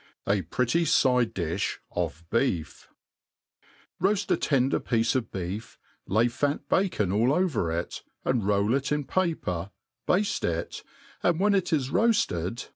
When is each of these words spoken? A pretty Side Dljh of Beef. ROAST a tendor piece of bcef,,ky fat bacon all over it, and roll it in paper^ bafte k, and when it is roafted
A 0.25 0.41
pretty 0.41 0.83
Side 0.83 1.35
Dljh 1.35 1.77
of 1.91 2.23
Beef. 2.31 2.89
ROAST 3.99 4.31
a 4.31 4.35
tendor 4.35 4.79
piece 4.79 5.13
of 5.13 5.29
bcef,,ky 5.29 6.27
fat 6.27 6.67
bacon 6.67 7.11
all 7.11 7.31
over 7.31 7.71
it, 7.71 8.01
and 8.25 8.43
roll 8.47 8.73
it 8.73 8.91
in 8.91 9.05
paper^ 9.05 9.69
bafte 10.07 10.69
k, 10.71 10.81
and 11.21 11.39
when 11.39 11.53
it 11.53 11.71
is 11.71 11.91
roafted 11.91 12.63